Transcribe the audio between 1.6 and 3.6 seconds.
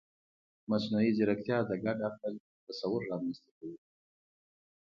د ګډ عقل تصور رامنځته